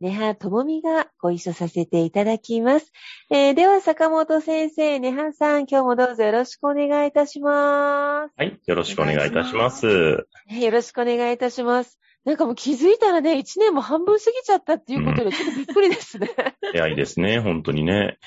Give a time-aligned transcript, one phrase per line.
[0.00, 2.90] 根葉智美がご一緒させていただきます。
[3.30, 8.32] えーでは、坂本先生、根葉さん、今日もどうぞよろしくお願いいたします。
[8.34, 8.58] はい。
[8.64, 10.26] よろしくお願いいたします。
[10.48, 11.98] ねよろしくお願いいたします。
[12.24, 16.30] なんかもう気づいたらね、1年も半分過ぎちゃったっていうことで、ちょっとびっくりですね。
[16.72, 18.18] 早いですね、本当にね。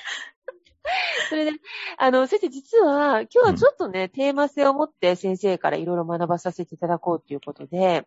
[1.28, 1.52] それで、
[1.98, 8.06] あの、先生、実は、今日はちょっとね、テーマ性を持って先生からいろいろ学ばさせていただこうということで、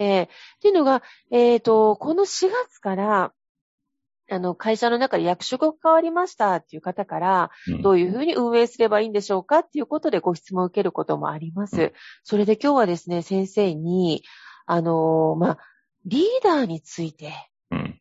[0.00, 0.28] えーっ
[0.60, 3.32] ていうのが、えっ、と、この4月から、
[4.32, 11.80] あの、会社の中で役職が変わりましたっていう方から、うんどういうふうに運営すればいいんでしょうかっていうことでご質問を受けることもあります。
[11.80, 11.92] うん
[12.22, 14.22] それで今日はですね、先生に、
[14.66, 15.58] あのーまあ、
[16.06, 17.32] リーダーについて、
[17.70, 18.00] うん。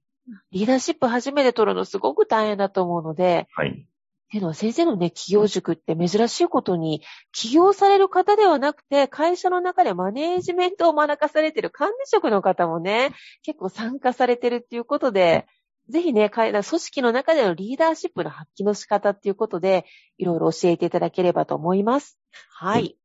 [0.52, 3.86] リーダーシップ初めて取るのすごく大変だと思うので、はい。
[4.30, 13.12] けど先生のね、企業塾って珍しいことに、起業される方ではなくて、会社の中でマネージメントを学かされてる管理職の方もね、
[13.44, 15.48] 結構参加されてるっていうことで、
[15.90, 19.86] ぜひね、会組織の中でのリーダーシップの発揮の仕方っていうことで、
[20.20, 22.20] いろいろ教えていただければと思います。
[22.52, 22.99] はい。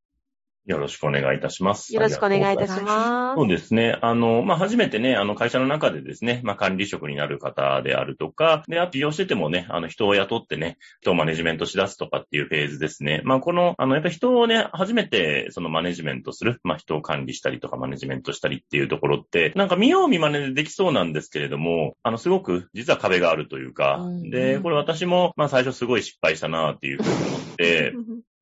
[0.66, 1.94] よろしくお願いいたします。
[1.94, 2.80] よろしくお願いいたしす。
[2.80, 3.36] ます。
[3.36, 3.98] そうですね。
[4.00, 13.20] あの、まあ、初めてね、あの、会社の中でですね、まあ、管理職になる方であるとか、で、起業しててもね、あの、人を雇ってね、人をマネジメントし出すとかっていうフェーズですね。
[13.24, 27.92] まあ、この、あの、やっぱり人をね、初めて、そのマネジメントする、まあ、人を管理したりとか、マネジメントしたりっていうところって、なんか見よう見真似でできそうなんですけれども、あの、すごく、実は壁があるというかうん、で、これ私も、まあ、最初すごい失敗したなっていうふうに思って、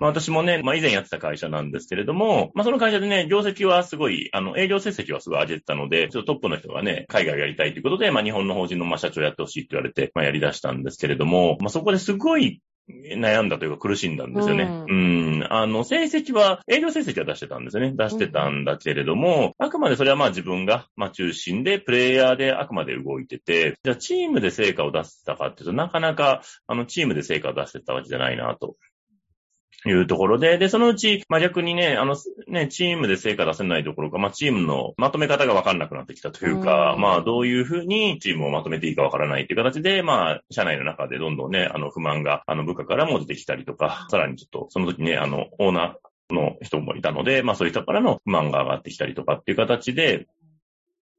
[0.00, 14.64] まあ私もね、まあ以前やってた会社なんですけれども、まあその会社でね、業績はすごい、あの、営業成績はすごい上げてたので、ちょっとトップの人がね、海外をやりたいということで、まあ日本の法人のまあ社長やってほしいって言われて、まあやり出したんですけれども、まあそこですごい、悩んだというか苦しんだんですよね。
[14.64, 14.94] うう
[15.38, 15.46] ん。
[15.48, 17.92] あの、成績は、営業成績は出してたんですよね。
[17.94, 28.76] 出してたんだけれども、あくまでそれはまあ自分が、まあ中心で、プレイヤーであくまで動いてて、じゃあチームで成果を出せたかっていうと、なかなか、あの、チームで成果を出してたわけじゃないなと。
[29.86, 32.16] いうところで、で、そのうち、まあ、逆にね、あの、
[32.48, 37.00] ね、チームで成果出せないところか、まあ、チームのまとめ方がわかんなくなってきたというか、うん。
[37.00, 50.26] まあ、どういうふうにチームをまとめていいかわからないという形で、まあ、社内の中でどんどんね、あの、不満が、あの、部下からも出てきたりとか、さらにちょっと、その時ね、あの、オーナーの人もいたので、まあ、そういう人からの不満が上がってきたりとかっていう形で、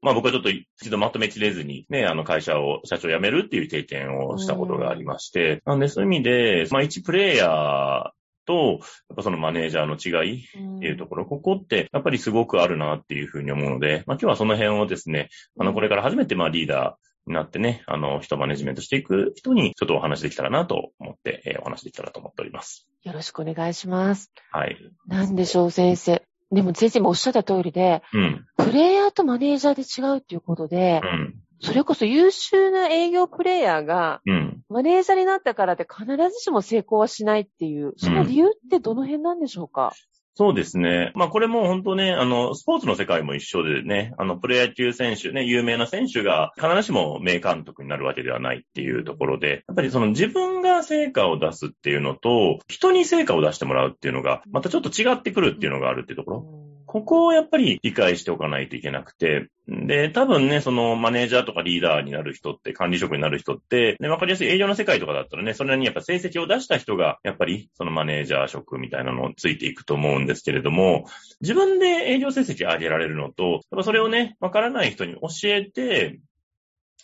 [0.02, 8.10] まあ僕はちょっと一度まとめきれずにね、あの会社を、社長を辞めるっていう経験をしたことがありまして、なんでそういう意味で、まあ一プレイヤー
[8.46, 22.88] と、やっぱそのマネージャーの違いっていうところ、ここってやっぱりすごくあるなっていうふうに思うので、まあ今日はその辺をですね、あのこれから初めてまあリーダーになってね、あの人マネジメントしていく人にちょっとお話できたらなと思って、えーお話できたらと思っております。
[23.02, 24.32] よろしくお願いします。
[24.50, 24.76] はい。
[25.06, 26.22] なんでしょう、先生。
[26.50, 28.46] でも先生もおっしゃった通りで、うん。
[28.58, 31.41] プレイヤーとマネージャーで違うっていうことでう、ん。
[31.62, 34.60] それこそ優秀な営業プレイヤーが、うん。
[34.68, 39.92] マネージャーになったからって必ずしも成功はしないっていう、その理由ってどの辺なんでしょうか、
[40.34, 41.12] そうですね。
[41.14, 56.61] まあこれも本当ね、あの、スポーツの世界も一緒でね、あの、プロ野球選手ね、有名な選手が必ずしも名監督になるわけではないっていうところで、やっぱりその自分が成果を出すっていうのと、人に成果を出してもらうっていうのが、またちょっと違ってくるっていうのがあるっていうところ。
[56.92, 71.06] ここをやっぱり理解しておかないといけなくて、で、多分ね、そのマネージャーとかリーダーになる人って、管理職になる人って、ね、わかりやすい営業の世界とかだったらね、それにやっぱ成績を出した人が、やっぱりそのマネージャー職みたいなのをついていくと思うんですけれども、
[71.40, 76.18] 自分で営業成績上げられるのと、やっぱそれをね、わからない人に教えて、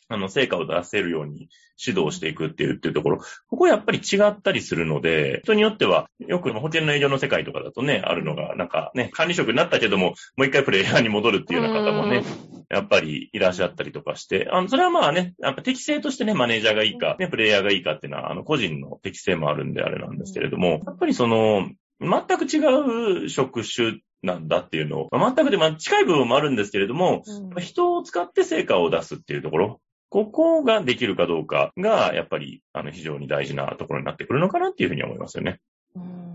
[0.09, 1.49] あの、成果を出せるように
[1.85, 3.19] 指導していくっていうっていうところ、
[3.49, 12.25] ここやっぱり違ったりするので、人によっては、よく保険の営業の世界とかだとね、あるのが、なんかね、管理職になったけども、もう一回プレイヤーに戻るっていうような方もね、
[12.71, 21.69] やっぱりいらっしゃったりとかして、あの、それはまあね、やっぱ適性としてね、マネージャーがいいか、ね、プレイヤーがいいかっていうのは、あの、個人の適性もあるんであれなんですけれども、やっぱりその、
[22.01, 27.63] 全く違う職種なんだっていうのを、まあ全くで、まあ近い部分もあるんですけれども、うん。
[27.63, 35.61] 人を使って成果を出すっていうところ、ここができるかどうかが、やっぱり、あの、非常に大事なところになってくるのかなっていうふうに思いますよね。
[35.95, 36.29] うんうん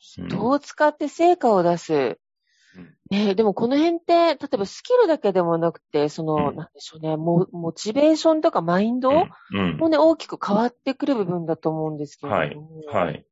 [0.00, 2.18] 人を使って成果を出す。
[3.10, 9.58] ねえ、でもこの辺って、例えばスキルだけでもなくて、その、うんなんでしょうね、モモチベーションとかマインドうん。
[9.58, 12.80] うんもね、大きく変わってくる部分だと思うんですけれども。
[12.86, 13.14] はい。
[13.16, 13.24] うん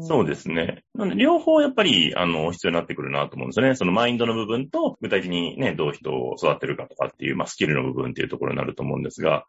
[0.00, 0.82] そうですね。
[1.16, 3.76] 両方やっぱり、あの、必要になってくるなと思うんですよね。
[3.76, 9.44] そのマインドの部分と、具体的にね、どう人を育てるかとかっていう、まあ、スキルの部分っていうところになると思うんですが、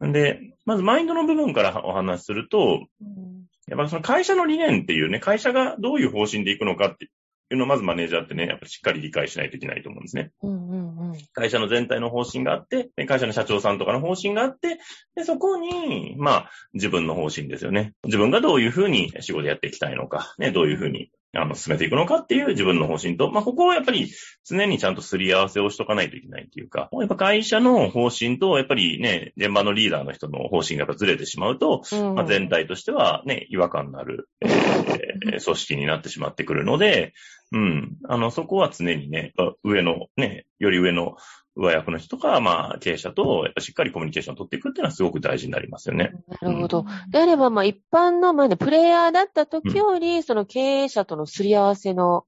[0.00, 3.40] で、まずマインドの部分からお話しすると、うん
[3.70, 7.08] やっぱりその会社の理念っていうね、会社がどういう方針でいくのかって
[7.50, 10.30] いうのをまずマネージャーってね、やっぱりしっかり理解しないといけないと思うんですね。
[10.42, 14.78] うんうんうん会社の全体の方針があって、で会社の社長さんとかの方針があって、
[15.16, 17.94] で、そこに、まあ、自分の方針ですよね。
[18.04, 24.12] 自分がどういうふうに仕事やっていきたいのか、ね、どういうふうに、あの、進めていくのかっていう自分の方針と、まあ、ここをやっぱり
[24.44, 35.10] 常にちゃんとすり合わせをしとかないといけないっていうか、やっぱ会社の方針と、やっぱりね、現場のリーダーの人の方針がやっぱずれてしまうと、うんまあ、全体としてはね、違和感のある、えー
[35.44, 37.12] 組織になってしまってくるので、
[37.52, 37.96] うん。
[38.04, 39.32] あの、そこは常にね、
[39.64, 41.16] 上のね、より上の
[41.56, 46.12] 上役の人とか、まあ、経営者と、やっぱしっかりコミュニケーションを取っていくっていうのはすごく大事になりますよね。
[46.40, 46.84] なるほど。
[47.10, 52.24] であれば、まあ、一般の、まあね、プレイヤーだった時より、その経営者とのすり合わせの、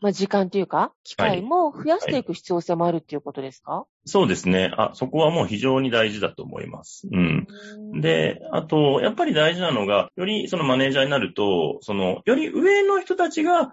[0.00, 4.72] まあ、時間というか、機会も増やしていく必要性もあるっていうことですか、そうですね。
[4.76, 7.08] あ、そこはもう非常に大事だと思います。
[7.12, 7.46] うん。
[8.00, 13.72] で、あと、やっぱり大事なのが、よりそのマネージャーになると、その、より上の人たちが、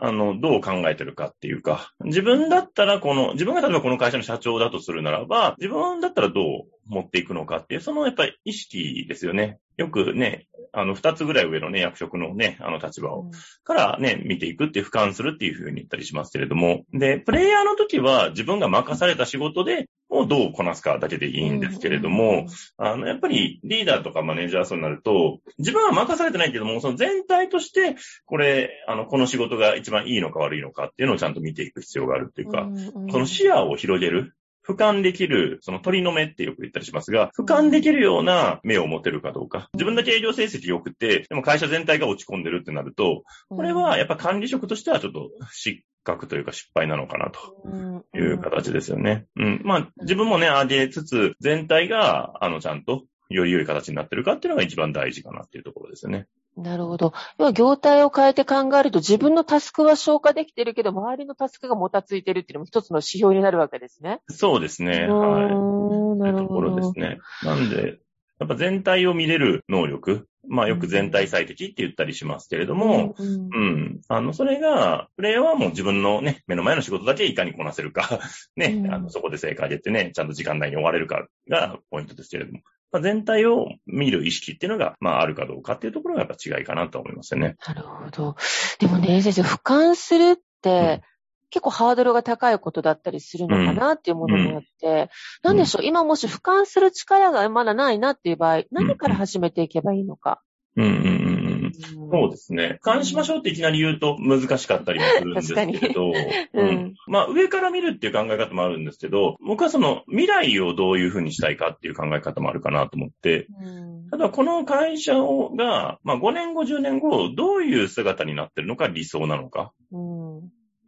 [0.00, 9.58] あの、どう考えてるかっていうか、自分だったらこの、自分が例えばこの会社の社長だとするならば、自分だったらどう持っていくのかっていう、そのやっぱり意識ですよね。
[9.76, 13.30] よくね、あの、二つぐらい上のね、役職のね、あの立場を
[13.64, 22.46] からね、見ていくっていう、俯瞰するっていうふうに言ったりしますけれども、で、プレイヤーの時は自分が任された仕事で、をどうこなすかだけでいいんですけれども、、
[22.76, 32.68] あの、やっぱりリーダーとかマネージャーそうになると、自分は任されてないけども、その全体として、これ、あの、この仕事が一番いいのか悪いのかっていうのをちゃんと見ていく必要があるっていうか、
[33.10, 34.34] その視野を広げる。
[34.66, 39.70] 俯瞰できる、その鳥の目ってよく言ったりしますが、俯瞰できるような目を持てるかどうか。
[39.74, 49.26] 自分だけ営業成績良くて、でも会社全体が落ち込んでるってなると、これはやっぱ管理職としてはちょっと失格というか失敗なのかなという形ですよね。
[49.36, 49.60] うん。
[49.64, 56.28] まあ、自分もね、上げつつ、全体が、あの、ちゃんと、より良い形になってるかっていうのが一番大事かなっていうところですよね。
[56.56, 57.12] なるほど。
[57.38, 64.20] 要は業態を変えて考えると、自分のタスクは消化できてるけど、周りのタスクがもたついてるっていうのも一つの指標になるわけですね。
[64.30, 65.06] そうですね。
[65.08, 65.42] うはい。
[65.42, 66.98] なるほというところでどす。
[66.98, 67.18] ね。
[67.42, 67.98] なんで、
[68.38, 70.26] やっぱ全体を見れる能力。
[70.48, 74.00] まあよく全体最適って言ったりしますけれども、うんうんうん。
[74.08, 78.20] あの、それが、プレイヤーはもう自分のね、目の前の仕事だけいかにこなせるか、
[78.56, 82.60] ね、うんあの、そこで成果上げてね、ちゃんと時間内に終われるかがポイントですけれども、
[82.92, 87.56] まあ、全体を見る意識っていうのが、まああるかどうかっていうところがやっぱ違いかなと思いますよね。
[87.66, 88.36] なるほど。
[88.78, 91.02] でもね、先生、俯瞰するって、
[91.50, 95.10] 結構ハードルが高いことだったりするのかなっていうものもあって、
[95.42, 100.42] なんでしょう、今もし俯瞰する力がまだないなっていう場合、何から始めていけばいいのか。
[100.76, 101.02] うんうんうんう
[101.42, 101.45] ん。
[101.82, 102.78] そうですね。
[102.84, 106.12] 監視しましょうっていきなり言うと難しかったりもするんですけれど、
[106.54, 106.94] うんうん。
[107.06, 113.68] まあ上から見るっていう考え方もあるんですけど、僕はその未来をどういうふうにしたいかっていう考え方もあるかなと思って、う
[114.06, 114.10] ん。
[114.10, 120.36] ただこの会社をが、まあ5年後、10年後、どういう姿になってるのか理想なのか、うん。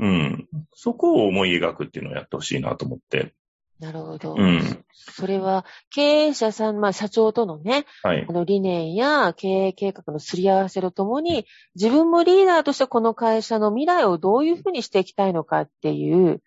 [0.01, 0.49] うん。
[0.75, 3.35] そこを思い描くっていうのをやってほしいなと思って、
[3.81, 4.35] なるほど。
[4.37, 8.33] うんそれは、経営者さん、まあ社長とのね、はいあ。
[8.33, 16.43] の理念や経営計画のすり合わせとともに、自分もリーダーとしてこの会社の未来をどういうふうにしていきたいのかっていう、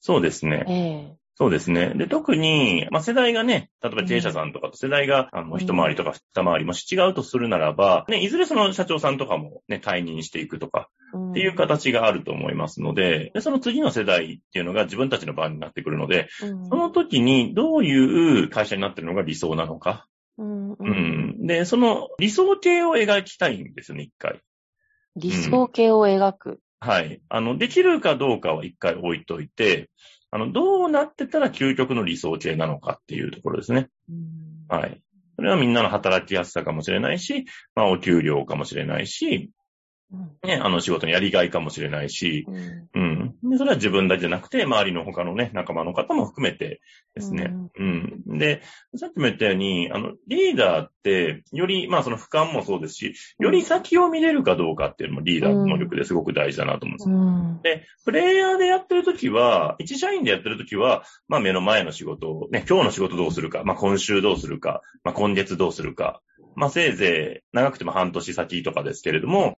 [0.00, 0.64] そうですね。
[0.68, 0.72] え
[1.14, 1.94] えそうですね。
[1.94, 20.06] で、特に、まあ、世代がね、例えば経営者さんとかと世代が、あの、一回りとか二回りもし違うとするならば、ね、いずれその社長さんとかもね、退任していくとかうんっていう形があると思いますので、で、その次の世代っていうのが自分たちの番になってくるので、うんその時にどういう会社になってるのが理想なのか。
[20.38, 21.46] うんううんん。
[21.46, 24.40] で、その理想形を描きたいんですよね、一回。
[25.16, 26.60] 理想形を描く。
[26.80, 27.20] はい。
[27.28, 29.90] あの、できるかどうかは一回置いといて、
[30.32, 33.88] あの、どうなってたら究極の理想形なのかっていうところですね。
[34.08, 35.02] うんはい。
[35.36, 39.50] それはみんなの働きやすさかもしれないし、まあお給料かもしれないし、
[40.42, 43.50] ね、あの仕事のやりがいかもしれないし、うんうん。
[43.50, 46.80] で、それは自分だけじゃなくて、周りの他のね、仲間の方も含めて
[47.14, 47.52] ですね。
[47.78, 48.38] うん。
[48.38, 48.62] で、
[48.96, 57.20] さっきも言ったように、あの、リーダーって、より、まあその俯瞰もそうですし、より先を見れるかどうかっていうのもリーダーの能力ですごく大事だなと思うんですよう
[57.58, 66.20] んで、プレイヤーでやってるときは、一社員でやってるときは、まあ目の前の仕事を、ね、今日の仕事どうするか、まあ今週どうするか、まあ今月どうするか、
[66.56, 69.56] まあせいぜい長くても半年先とかですけれども、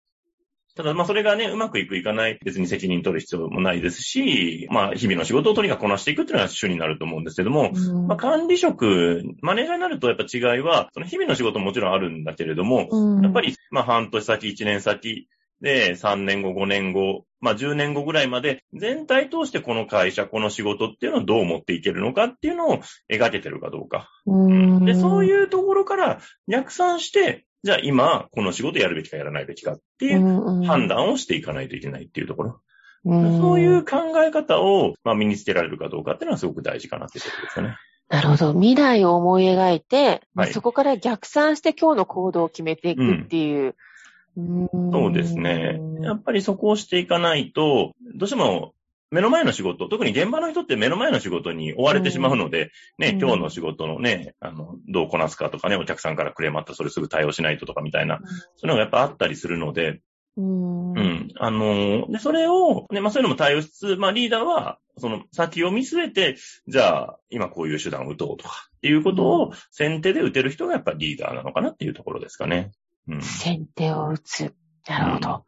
[0.77, 8.07] ただまあそれがね、うまくいくいかない、別に責任取る必要もないですし、まあ日々の仕事をとにかくこなしていくっていうのが主になると思うんですけども、うん。
[8.07, 13.23] まあ管理職、マネージャーになるとやっぱ違いは、その日々の仕事ももちろんあるんだけれども、うん。
[13.23, 15.29] やっぱり、まあ、半年先、1年先
[15.61, 22.81] で、3年後、5年後、まあ、10年後ぐらいまで、全体通してこの会社、この仕事っていうのをどう持っていけるのかっていうのを
[23.12, 24.09] 描けてるかどうか。
[24.27, 24.85] うん。
[24.85, 32.61] で、そういうところから逆算して、じゃあ今、この仕事やるべきかやらないべきかっていう判断をしていかないといけないっていうところ。
[33.05, 37.76] うんそういう考え方を、まあ、身につけられるかどうかっていうのはすごく大事かなっていうところですよね。
[38.11, 38.52] なるほど。
[38.52, 43.69] 未来を思い描いて、まあはいそこから逆算して今日の行動を決めていくっていう。
[43.69, 43.76] うん
[44.93, 45.81] そうですね。
[46.02, 48.75] やっぱりそこをしていかないと、どうしても
[49.11, 60.00] 目の前の仕事、特に現場の人って目の前の仕事に追われてしまうので、ね、うん今日の仕事のね、あの、どうこなすかとかね、お客さんからクレームあったらそれすぐ対応しないととかみたいな、そういうのがやっぱあったりするので、
[60.37, 60.93] うん。
[60.93, 61.29] うん。
[61.38, 66.37] あのーで、それを、ね、まあそういうのも対応しつつ、まあリーダーは、その先を見据えて、
[66.69, 72.71] じゃあ、今こういう手段を打とうとか、っていうことを先手で打てる人がやっぱりリーダーなのかなっていうところですかね。
[73.09, 73.23] うん。
[73.23, 74.55] 先手を打つ。
[74.88, 75.45] なるほ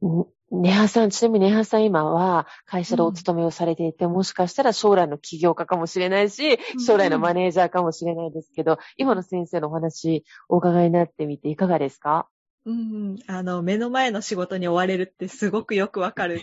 [0.00, 0.32] ど。
[0.54, 12.28] んネハさん、ちなみにネハさん今は会社でお勤めをされていて、もしかしたら将来の起業家かもしれないし、将来のマネージャーかもしれないですけど、今の先生のお話お伺いになってみていかがですか？
[12.64, 12.78] うんう
[13.14, 16.40] ん、あの、目の前の仕事に追われるってすごくよくわかる。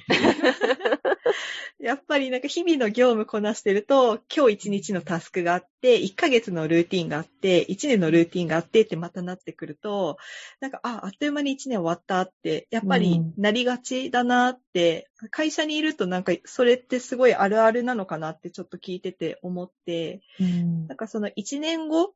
[1.84, 10.16] やっぱりなんか日々の業務こなしてると、今日一日のタスクがあって、1ヶ月のルーティンがあって、1年のルーティンがあってってまたなってくると、
[10.62, 20.88] なんか、あ、あっという間に1年終わったって、やっぱりなりがちだなって、会社にいるとなんかそれってすごいあるあるなのかなってちょっと聞いてて思って、うん。
[20.88, 22.14] なんかその1年後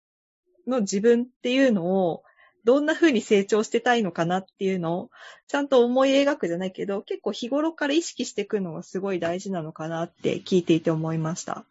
[0.66, 2.24] の自分っていうのを、
[2.64, 5.10] どんな風に成長してたいのかなっていうのを、
[5.48, 11.66] ちゃんと思い描くじゃないけど、結構日頃から意識していくのがすごい大事なのかなって聞いていて思いました。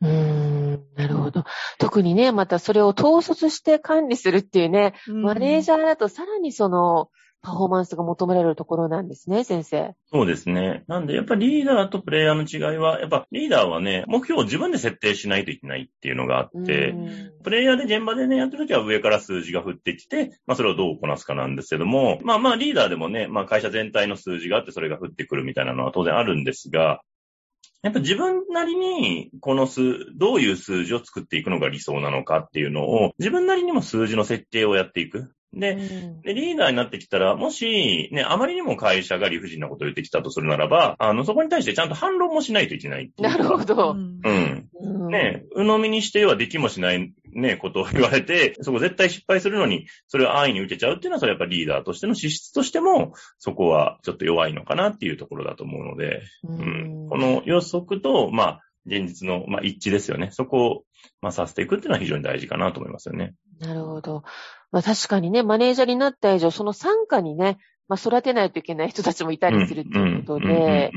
[0.00, 0.48] うーん
[0.96, 1.44] なるほど。
[1.78, 9.94] 特にね、またそれを統率して管理するっていうね、マネージャャーだとさらにその、パフォーマンスが求められるところなんですね、先生。
[10.10, 10.84] そうですね。
[10.88, 27.00] なんで、やっぱりリーダーとプレイヤーの違いは、やっぱリーダーはね、目標を自分で設定しないといけないっていうのがあって、うんプレイヤーで現場でね、やってるときは上から数字が降ってきて、まあそれをどうこなすかなんですけども、まあまあリーダーでもね、まあ会社全体の数字があってそれが降ってくるみたいなのは当然あるんですが、
[27.82, 29.82] やっぱ自分なりに、この数、
[30.16, 35.32] どういう数字を作っていくのが理想なのかっていうのを、自分なりにも数字の設定をやっていく。
[35.54, 43.22] で、うんで、リーダーになってきたら、もし、ね、あまりにも会社が理不尽なことを言ってきたとするならば、あの、そこに対してちゃんと反論もしないといけないい。
[43.22, 43.92] なるほど。
[43.92, 44.20] うん。
[44.22, 57.08] うんね、鵜呑みにしてはできもしないね、ことを言われて、そこ絶対失敗するのに、それを安易に受けちゃうっていうのは、それやっぱリーダーとしての資質としても、そこはちょっと弱いのかなっていうところだと思うので、ううんん。
[57.08, 60.30] この予測と、まあ、現実の、まあ、一致ですよね。
[60.32, 60.84] そこを、
[61.20, 63.34] まあ、させていくっていうのは非常に大事かなと思いますよね。
[63.60, 64.22] なるほど。
[64.70, 67.58] まあ確かにね、マネージャーになった以上、その参加にね、
[67.88, 70.92] まあ育てないといけない人たちもいたりするっていうことで、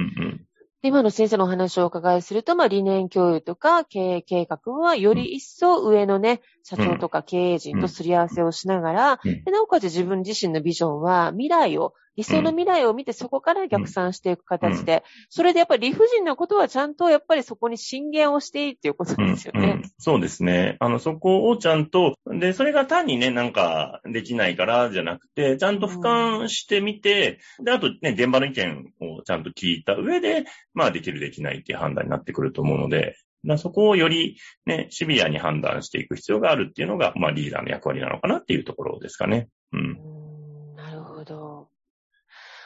[0.83, 19.91] 今の先生のお話をお伺いすると、まあ理念共有とか経営計画はより一層上のね、社長とか経営陣とすり合わせをしながら、なおかつ自分自身のビジョンは未来を、理想の未来を見てそこから逆算していく形で、それでやっぱり理不尽なことはちゃんとやっぱりそこに進言をしていいっていうことうんですよねうん。
[19.97, 20.77] そうですね。
[20.79, 33.15] あの、そこをちゃんと、で、それが単にね、なんか、できないからじゃなくて、ちゃんと俯瞰してみて、で、あとね、現場の意見をちゃんと聞いた上で、まあ、できるできないっていう判断になってくると思うので、
[33.57, 34.37] そこをより
[34.67, 39.47] ね、シビアに判断していく必要があるっていうのが、まあ、リーダーの役割なのかなっていうところですかね。
[39.73, 40.20] うん。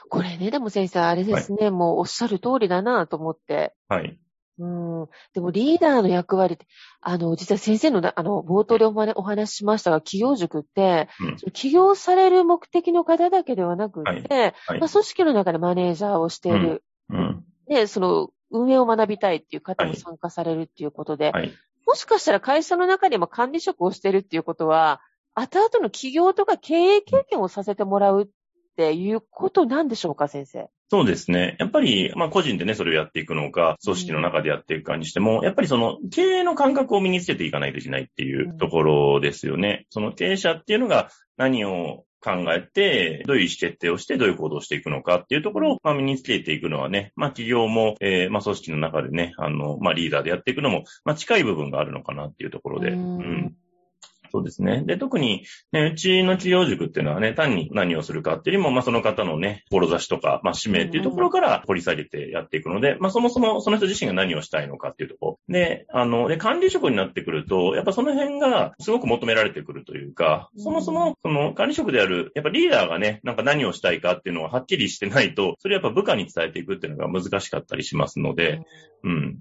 [0.10, 3.74] これね、でも先生、あれですね、もうおっしゃる通りだなと思って。
[3.88, 4.20] はい。
[4.58, 5.08] うん。
[5.34, 6.66] でもリーダーの役割って、
[7.02, 17.44] あの、実は先生のな、あの、冒頭でおまねお話ししましたが、企業塾って、うん起業される目的の方だけではなくって、はいまあ、組織の中でマネージャーをしている、うん。
[17.68, 21.52] で、その、運営を学びたいっていう方もはい参加されるっていうことで、はい。
[21.86, 25.02] もしかしたら会社の中でも管理職をしてるっていうことは、
[25.34, 28.28] 後々の起業とか経営経験をさせてもらうっ
[28.76, 30.68] っていうことなんでしょうか、先生。
[30.92, 31.56] そうですね。
[31.60, 39.86] やっぱり、まあ個人でね、それをやっていくのか、組織の中でやっていくかにしても、やっぱりその経営の感覚を身につけていかないといけないっていうところですよね。
[39.92, 53.56] その経営者っていうのが何を考えて、どういう意思決定をして、どういう行動をしていくのかっていうところを、まあ、身につけていくのはね、まあ、企業も、えー、まあ、組織の中でね、あの、まあ、リーダーでやっていくのも、まあ、近い部分があるのかなっていうところで、うん。
[54.36, 54.84] そうですね。
[54.86, 65.40] で、特に、ね、うちの企業塾っていうのはね、単に何をするかっていうよりも、まあ、その方のね、志とか、まあ、使命っていうところから掘り下げてやっていくので、まあ、そもそもその人自身が何をしたいのかっていうところ。
[65.48, 78.60] で、あの、で、管理職になってくると、やっぱその辺がすごく求められてくるというか、そもそも、その管理職である、やっぱリーダーがね、なんか何をしたいかっていうのがはっきりしてないと、それやっぱ部下に伝えていくっていうのが難しかったりしますので、
[79.06, 79.40] うん。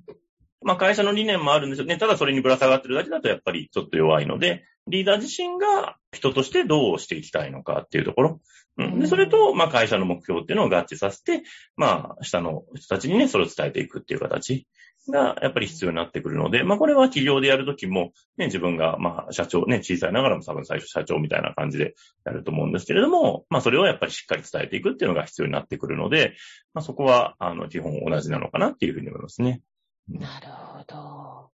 [0.64, 1.98] まあ会社の理念もあるんですよね。
[1.98, 8.40] ただそれにぶら下がってるだけだとやっぱりちょっと弱いので、リーダー自身が人としてどうしていきたいのかっていうところ。
[8.76, 11.42] うん、で、それと、まあ会社の目標っていうのを合致させて、
[11.76, 14.66] まあ下の人たちにね、それを伝えていくっていう形
[15.08, 26.34] がやっぱり必要になってくるので、まあこれは企業でやるときも、ね、自分がまあ社長ね、小さいながらも多分最初社長みたいな感じでやると思うんですけれども、まあそれをやっぱりしっかり伝えていくっていうのが必要になってくるので、
[26.74, 29.62] まあそこは、あの、基本同じなのかなっていうふうに思いますね。
[30.08, 31.50] なるほど。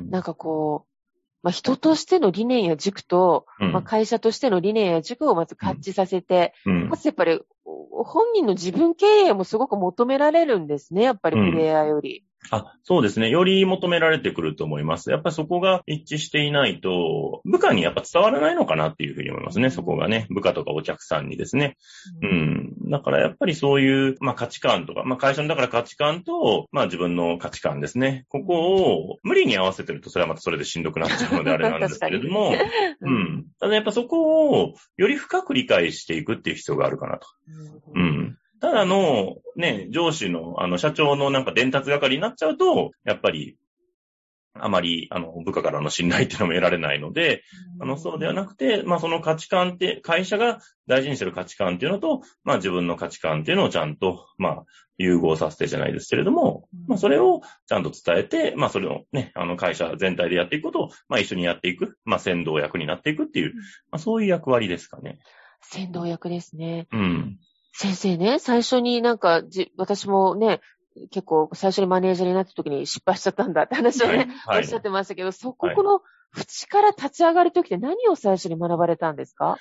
[0.00, 0.91] なんかこう、
[1.42, 12.24] まあ、人としての理念や軸と、うん、まあ、会社としての理念や軸をまず合致させて、うん、まずやっぱり本人の自分経営もすごく求められるんですね、やっぱりプレイヤーより。
[12.50, 13.30] あ、そうですね。
[13.30, 15.10] より求められてくると思います。
[15.10, 19.70] やっぱりそこが一致していないと、部下にやっぱ伝わらないのかなっていうふうに思いますね。
[19.70, 20.26] そこがね。
[20.30, 21.76] 部下とかお客さんにですね。
[22.20, 22.90] うん。
[22.90, 28.26] だからやっぱりそういう、まあ価値観とか、まあ会社のだから価値観と、まあ自分の価値観ですね。
[28.28, 32.52] ここを無理に合わせてると、それはまたそれでしんどくなっちゃうのであれなんですけれども、
[33.00, 33.46] うん。
[33.60, 37.26] ただやっぱそこをより深く理解していくっていう必要があるかなと。
[37.94, 38.21] うん。
[38.62, 43.56] ただの、ね、上司の、あの、社長のなんか伝達係になっちゃうと、やっぱり、
[44.54, 47.42] あまり、あの、部下からの信頼っていうのも得られないので、
[47.80, 54.64] あの、そうではなくて、まあ、その価値観って、会社が大事にしてる価値観っていうのと、まあ、自分の価値観っていうのをちゃんと、まあ、
[54.96, 63.54] 融合させてじゃないですけれども、まあ、それをちゃんと伝えて、まあ、それをね、あの、会社全体でやっていくことを、まあ、一緒にやっていく、まあ、先導役になっていくっていう、
[63.90, 65.18] まあ、そういう役割ですかね。
[65.62, 66.86] 先導役ですね。
[66.92, 67.38] うん。
[67.72, 70.60] 先生ね、最初になんかじ、私もね、
[71.10, 76.00] 結構最初にマネージャーになった時に失敗しちゃったんだって話をね、はいはい、おっしゃってましたけど、そこ、この
[76.36, 79.56] 縁から立ち上がる時って何を最初に学ばれたんですか？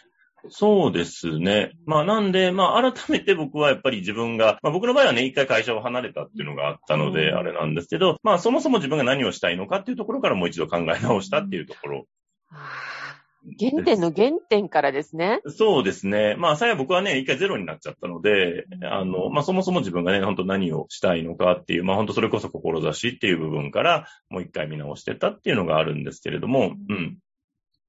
[0.50, 1.74] そうですね。
[1.86, 12.06] まあなんで、まあ改めて僕はやっぱり自分が、まあ僕の場合はね、一回会社を離れたっていうのがあったので、あれなんですけど、まあそもそも自分が何をしたいのかっていうところからもう一度考え直したっていうところ
[13.60, 15.42] 原点の原点からですね。
[15.48, 16.36] そうですね。
[16.38, 27.18] まあ、さや僕はね、一回ゼロになっちゃったので、あの、まあ、そもそも自分がね、本当何をしたいのかっていう、まあ、本当それこそ志っていう部分から、もう一回見直してたっていうのがあるんですけれども、うん。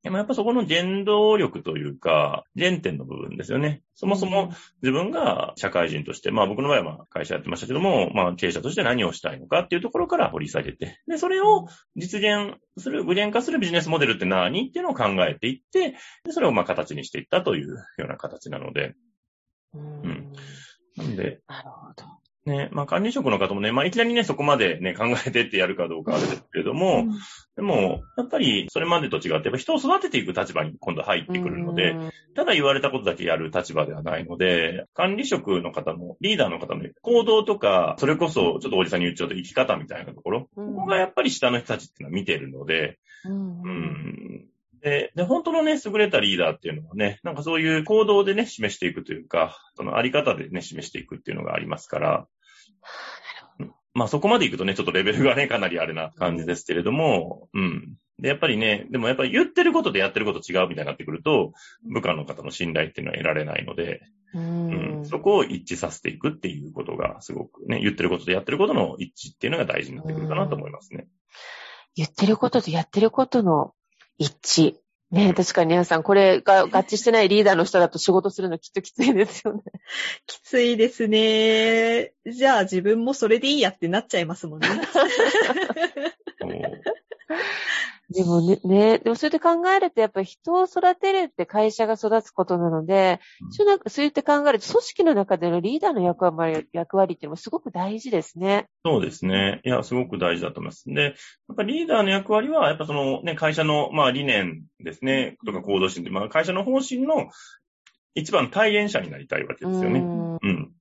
[0.02, 3.82] でもやっぱそこの原動力というか、原点の部分ですよね。
[3.94, 18.94] そもそも自分が社会人として、まあ僕の場合はまあ会社やってましたけども、まあ経営者として何をしたいのかっていうところから掘り下げて、で、それを実現する、具現化するビジネスモデルって何っていうのを考えていって、で、それをまあ形にしていったというような形なので。
[19.72, 20.32] うん。
[20.96, 21.40] なんで。
[21.46, 22.04] なるほど。
[22.44, 27.11] ね、まあ管理職の方もね、まあいきなりね、そこまでね、考えてってやるかどうかあれですけれども、うん、
[27.55, 31.94] でも、やっぱりそれまでと違って、やっぱ人を育てていく立場に今度入ってくるので、
[32.35, 44.46] ただ言われたことだけやる立場ではないので、管理職の方も、リーダーの方の行動とか、それこそ、ちょっとおじさんに言っちゃうと生き方みたいなところ、ここがやっぱり下の人たちっていうのは見てるので、うん、うん。
[44.83, 52.26] で、で、本当のね、優れたリーダーっていうのはね、なんかそういう行動でね、示していくというか、そのあり方でね、示していくっていうのがありますから、
[53.94, 57.96] まあそこまで行くとね、ちょっとレベルがね、かなりあれな感じですけれども、うん。
[58.18, 61.52] で、やっぱりね、でもやっぱり言ってることでやってること違うみたいになってくると、
[61.84, 64.02] 部下の方の信頼っていうのは得られないので、
[64.34, 71.06] うん、うん、そこを一致させていくっていうことが、すごくね、言ってることでやってることの一致っていうのが大事になってくるかなと思いますね。
[71.94, 73.74] 言ってることとやってることの
[74.18, 74.81] 一致。
[75.12, 79.61] ね確かに皆さん、これが合致してないリーダーの人だと仕事するのきっときついですよね。
[80.27, 82.14] きついですね。
[82.27, 84.68] じゃあ自分もそれでいいやってなっちゃいますもんね。
[88.12, 98.66] でもね、ね、でもそれで考えると、やっぱり人を育てるって会社が育つことなので、うん、そうやって考えると、組織の中でのリーダーの役割役割っていうのもすごく大事ですね。
[98.85, 99.61] そうですね。
[99.64, 100.85] いや、すごく大事だと思います。
[100.87, 101.14] で、やっ
[101.57, 107.31] ぱリーダーの役割は、やっぱそのね、会社の、まあ理念ですね、とか行動心って、まあ会社の方針の
[108.14, 110.01] 一番体現者になりたいわけですよね。
[110.01, 110.72] うんうん。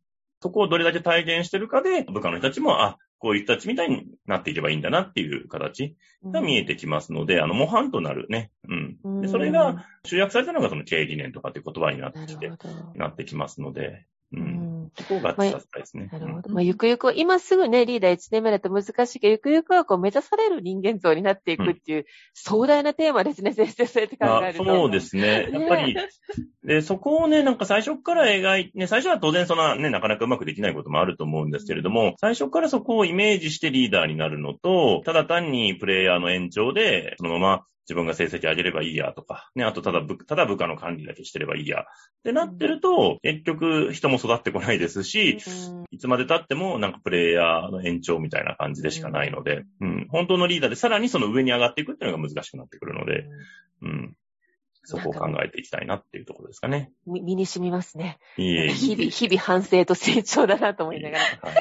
[0.42, 8.52] そこをどれだけ体現してるかで、部下の人たちも、あ、こういう人たちみたいになっていけばいいんだなっていう形が見えてきますので、あの、模範となるね。
[9.04, 9.22] うん。
[9.22, 12.52] で、それが、集約されたのがその経営理念とかっていう言葉になってきて
[12.96, 14.38] なってきますので、う。
[14.38, 16.10] うんんそこが伝えたいですね。
[16.12, 16.50] なるほど。
[16.50, 24.64] まあ、ゆくゆくは、今すぐね、リーダー1年目だと難しいけど、ゆくゆくはこう目指される人間像になっていくっていう、壮大なテーマですね、先生、そうやって考えると。
[24.64, 25.50] あそうですね。
[25.52, 25.96] やっぱり、
[26.64, 41.82] で、そこをね、なんか最初から描いて、ね、最初は当然そんなね、なかなかうまくできないこともあると思うんですけれども、最初からそこをイメージしてリーダーになるのと、ただ単にプレイヤーの延長で、そのまま自分が成績上げればいいやとか、ね、あとただ部、ただ部下の管理だけしてればいいや。
[41.82, 41.86] っ
[42.24, 45.86] てなってると、結局人も育ってこないですし、うん。
[45.92, 53.26] いつまで経ってもなんかプレイヤーの延長みたいな感じでしかないので、うん、本当のリーダーでさらにその上に上がっていくっていうのが難しくなってくるので、
[53.82, 54.16] うん。
[54.84, 56.92] そこを考えていきたいなっていうところですかね。
[57.06, 58.18] み身に染みますね。
[58.38, 58.70] いえいえ。
[58.70, 61.24] 日々、日々反省と成長だなと思いながら。
[61.24, 61.56] はい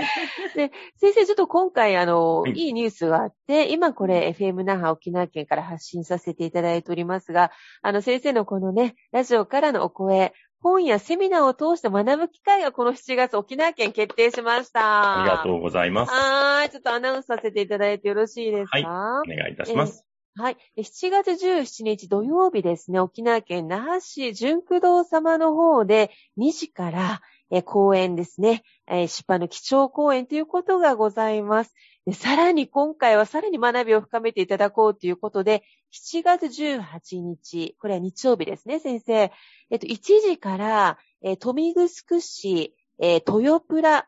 [0.57, 7.53] で、先生、ちょっと今回、あの、はいいいニュースがあって、今これ FM 那覇沖縄県から発信させていただいておりますが、
[7.83, 15.23] あの、先生のこのね、ラジオからのお声、本やセミナーを通して学ぶ機会がこの7月沖縄県決定しました。
[15.23, 16.13] ありがとうございます。
[16.13, 16.71] はーい。
[16.71, 19.23] ちょっとアナウンスさせていただいてよろしいですか？
[19.25, 20.05] お願いいたします。
[20.37, 20.57] はい。
[20.79, 31.75] 7月17日土曜日ですね、沖縄県那覇市純駆堂様の方で2時から、えー講演ですね、えー出版の基調講演ということがございます。
[32.07, 39.33] でさらに今回はさらに学びを深めていただこうということで、7月18日、これは日曜日ですね、先生。
[39.71, 44.07] えっと、1時から、えー、富城市、えー豊プラ、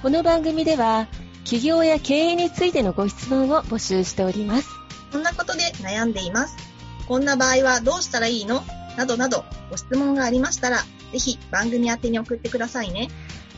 [0.03, 1.09] この番組では、
[1.43, 4.69] 企業や経営についてのご質問を募集しております。
[5.11, 6.72] こんなことで悩んでいます。
[7.07, 8.65] こんな場合はどうしたらいいの？
[8.97, 10.79] などなど、ご質問がありましたら、
[11.13, 13.09] ぜひ番組宛てに送ってくださいね。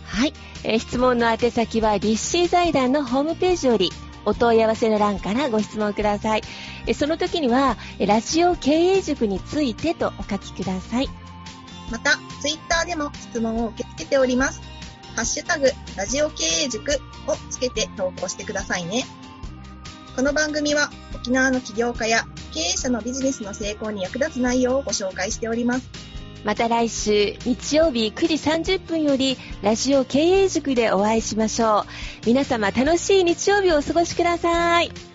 [0.05, 0.33] はい。
[0.63, 3.91] えー質問の宛先は、立志財団のホームページより、
[4.25, 6.43] お問い合わせの欄からご質問ください。
[6.87, 11.09] えーその時には、えーラジオ経営塾についてとお書きください。
[11.91, 14.63] また、ツイッターでも質問を受け付けております。
[15.17, 16.93] ハッシュタグ、ラジオ経営塾
[17.27, 19.05] をつけて投稿してくださいね。
[20.17, 25.91] この番組は沖縄の起業家や経営者のビジネスの成功に役立つ内容をご紹介しております。
[26.45, 32.27] また来週、日曜日9時30分より、ラジオ経営塾でお会いしましょう。
[32.27, 35.14] 皆様楽しい日曜日をお過ごしください。